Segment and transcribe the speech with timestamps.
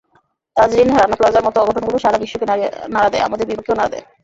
[0.55, 2.45] তাজরিন, রানাপ্লাজার মতো অঘটনগুলো সারা বিশ্বকে
[2.93, 4.05] নাড়া দেয়, আমাদের বিবেকেও নাড়া দেয়।